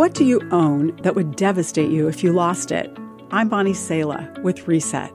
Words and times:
What 0.00 0.14
do 0.14 0.24
you 0.24 0.40
own 0.50 0.96
that 1.02 1.14
would 1.14 1.36
devastate 1.36 1.90
you 1.90 2.08
if 2.08 2.24
you 2.24 2.32
lost 2.32 2.72
it? 2.72 2.90
I'm 3.32 3.50
Bonnie 3.50 3.74
Sala 3.74 4.32
with 4.42 4.66
Reset. 4.66 5.14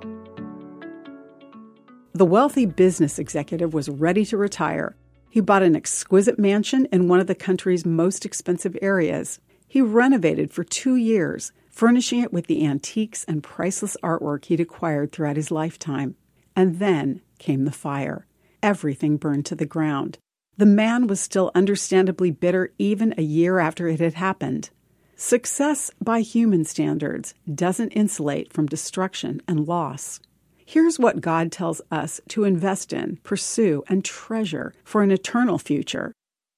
The 2.14 2.24
wealthy 2.24 2.68
business 2.68 3.18
executive 3.18 3.74
was 3.74 3.90
ready 3.90 4.24
to 4.26 4.38
retire. 4.38 4.96
He 5.32 5.40
bought 5.40 5.64
an 5.64 5.76
exquisite 5.76 6.38
mansion 6.38 6.88
in 6.92 7.08
one 7.08 7.20
of 7.20 7.26
the 7.26 7.34
country's 7.34 7.84
most 7.84 8.28
expensive 8.28 8.78
areas. 8.80 9.40
He 9.68 9.82
renovated 9.82 10.52
for 10.52 10.64
two 10.64 10.98
years, 10.98 11.52
furnishing 11.72 12.22
it 12.22 12.32
with 12.32 12.46
the 12.46 12.64
antiques 12.64 13.24
and 13.24 13.42
priceless 13.42 13.98
artwork 14.04 14.46
he'd 14.46 14.60
acquired 14.60 15.12
throughout 15.12 15.36
his 15.36 15.50
lifetime. 15.50 16.16
And 16.56 16.78
then 16.78 17.24
came 17.40 17.66
the 17.66 17.72
fire. 17.72 18.28
Everything 18.62 19.18
burned 19.18 19.48
to 19.48 19.56
the 19.56 19.66
ground. 19.66 20.20
The 20.58 20.66
man 20.66 21.08
was 21.08 21.20
still 21.20 21.52
understandably 21.54 22.32
bitter 22.32 22.72
even 22.78 23.14
a 23.18 23.22
year 23.22 23.60
after 23.60 23.90
it 23.90 24.00
had 24.00 24.14
happened. 24.14 24.70
Success 25.18 25.92
by 26.02 26.22
human 26.22 26.64
standards 26.64 27.34
doesn't 27.54 27.92
insulate 27.92 28.54
from 28.54 28.66
destruction 28.66 29.42
and 29.50 29.68
loss. 29.68 30.22
Here's 30.66 30.98
what 30.98 31.20
God 31.22 31.52
tells 31.52 31.82
us 31.92 32.22
to 32.30 32.46
invest 32.46 32.94
in, 32.94 33.18
pursue, 33.24 33.84
and 33.88 34.04
treasure 34.04 34.74
for 34.84 35.04
an 35.04 35.12
eternal 35.12 35.58
future. 35.58 36.14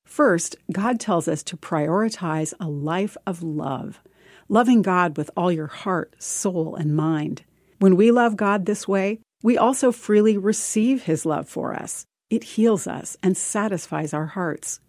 First, 0.05 0.55
God 0.71 0.99
tells 0.99 1.27
us 1.27 1.41
to 1.43 1.57
prioritize 1.57 2.53
a 2.59 2.69
life 2.69 3.17
of 3.25 3.41
love, 3.41 3.99
loving 4.47 4.83
God 4.83 5.17
with 5.17 5.31
all 5.35 5.51
your 5.51 5.67
heart, 5.67 6.15
soul, 6.19 6.75
and 6.75 6.95
mind. 6.95 7.43
When 7.79 7.95
we 7.95 8.11
love 8.11 8.37
God 8.37 8.65
this 8.65 8.87
way, 8.87 9.19
we 9.43 9.57
also 9.57 9.91
freely 9.91 10.37
receive 10.37 11.03
His 11.03 11.25
love 11.25 11.49
for 11.49 11.73
us. 11.73 12.05
It 12.29 12.43
heals 12.43 12.87
us 12.87 13.15
and 13.23 13.37
satisfies 13.37 14.13
our 14.13 14.25
hearts. 14.27 14.79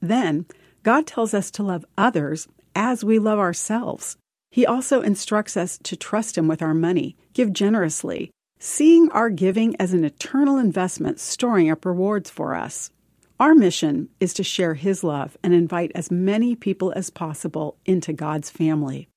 Then, 0.00 0.46
God 0.82 1.06
tells 1.06 1.34
us 1.34 1.50
to 1.52 1.62
love 1.62 1.84
others 1.96 2.48
as 2.74 3.04
we 3.04 3.18
love 3.18 3.38
ourselves. 3.38 4.16
He 4.50 4.66
also 4.66 5.00
instructs 5.00 5.56
us 5.56 5.78
to 5.84 5.96
trust 5.96 6.36
Him 6.36 6.48
with 6.48 6.62
our 6.62 6.74
money, 6.74 7.16
give 7.32 7.52
generously, 7.52 8.30
seeing 8.58 9.10
our 9.12 9.30
giving 9.30 9.76
as 9.76 9.92
an 9.92 10.04
eternal 10.04 10.58
investment 10.58 11.20
storing 11.20 11.70
up 11.70 11.84
rewards 11.84 12.28
for 12.28 12.54
us. 12.54 12.90
Our 13.38 13.54
mission 13.54 14.08
is 14.18 14.34
to 14.34 14.42
share 14.42 14.74
His 14.74 15.04
love 15.04 15.36
and 15.42 15.54
invite 15.54 15.92
as 15.94 16.10
many 16.10 16.56
people 16.56 16.92
as 16.96 17.10
possible 17.10 17.76
into 17.86 18.12
God's 18.12 18.50
family. 18.50 19.08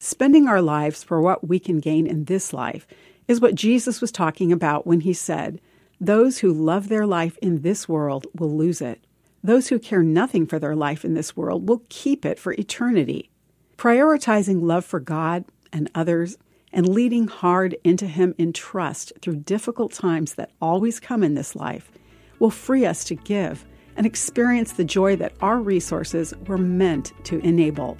Spending 0.00 0.48
our 0.48 0.60
lives 0.60 1.04
for 1.04 1.20
what 1.20 1.46
we 1.46 1.60
can 1.60 1.78
gain 1.78 2.06
in 2.06 2.24
this 2.24 2.52
life 2.52 2.86
is 3.28 3.40
what 3.40 3.54
Jesus 3.54 4.00
was 4.00 4.10
talking 4.10 4.50
about 4.50 4.86
when 4.86 5.02
He 5.02 5.12
said, 5.12 5.60
those 6.02 6.38
who 6.38 6.52
love 6.52 6.88
their 6.88 7.06
life 7.06 7.38
in 7.40 7.62
this 7.62 7.88
world 7.88 8.26
will 8.34 8.50
lose 8.50 8.80
it. 8.80 9.06
Those 9.44 9.68
who 9.68 9.78
care 9.78 10.02
nothing 10.02 10.48
for 10.48 10.58
their 10.58 10.74
life 10.74 11.04
in 11.04 11.14
this 11.14 11.36
world 11.36 11.68
will 11.68 11.84
keep 11.88 12.26
it 12.26 12.40
for 12.40 12.54
eternity. 12.54 13.30
Prioritizing 13.78 14.62
love 14.62 14.84
for 14.84 14.98
God 14.98 15.44
and 15.72 15.88
others 15.94 16.38
and 16.72 16.88
leading 16.88 17.28
hard 17.28 17.76
into 17.84 18.08
Him 18.08 18.34
in 18.36 18.52
trust 18.52 19.12
through 19.22 19.36
difficult 19.36 19.92
times 19.92 20.34
that 20.34 20.50
always 20.60 20.98
come 20.98 21.22
in 21.22 21.34
this 21.34 21.54
life 21.54 21.92
will 22.40 22.50
free 22.50 22.84
us 22.84 23.04
to 23.04 23.14
give 23.14 23.64
and 23.96 24.04
experience 24.04 24.72
the 24.72 24.84
joy 24.84 25.14
that 25.14 25.34
our 25.40 25.60
resources 25.60 26.34
were 26.48 26.58
meant 26.58 27.12
to 27.26 27.38
enable. 27.46 27.96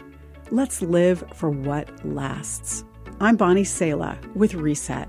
Let's 0.51 0.83
live 0.83 1.23
for 1.35 1.51
what 1.51 2.05
lasts. 2.05 2.83
I'm 3.21 3.37
Bonnie 3.37 3.63
Sala 3.63 4.19
with 4.35 4.55
Reset. 4.55 5.09